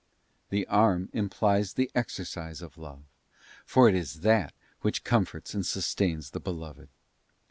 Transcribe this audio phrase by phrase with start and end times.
[0.49, 3.03] The arm implies the exercise of love,
[3.67, 6.89] for it is that which comforts and sustains the Beloved.